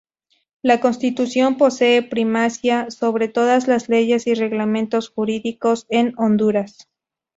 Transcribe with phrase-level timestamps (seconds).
[0.63, 6.89] La Constitución posee primacía sobre todas las leyes y reglamentos jurídicos en Honduras.